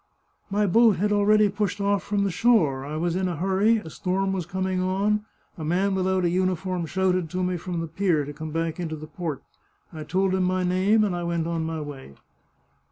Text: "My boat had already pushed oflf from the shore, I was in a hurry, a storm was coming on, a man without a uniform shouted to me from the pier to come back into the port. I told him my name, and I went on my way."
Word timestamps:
"My 0.57 0.65
boat 0.65 0.95
had 0.95 1.11
already 1.11 1.47
pushed 1.47 1.77
oflf 1.77 2.01
from 2.01 2.23
the 2.23 2.31
shore, 2.31 2.83
I 2.83 2.95
was 2.97 3.15
in 3.15 3.27
a 3.27 3.35
hurry, 3.35 3.77
a 3.77 3.91
storm 3.91 4.33
was 4.33 4.47
coming 4.47 4.81
on, 4.81 5.25
a 5.59 5.63
man 5.63 5.93
without 5.93 6.25
a 6.25 6.29
uniform 6.31 6.87
shouted 6.87 7.29
to 7.29 7.43
me 7.43 7.55
from 7.55 7.81
the 7.81 7.87
pier 7.87 8.25
to 8.25 8.33
come 8.33 8.49
back 8.49 8.79
into 8.79 8.95
the 8.95 9.05
port. 9.05 9.43
I 9.93 10.03
told 10.03 10.33
him 10.33 10.41
my 10.43 10.63
name, 10.63 11.03
and 11.03 11.15
I 11.15 11.21
went 11.21 11.45
on 11.45 11.65
my 11.65 11.81
way." 11.81 12.15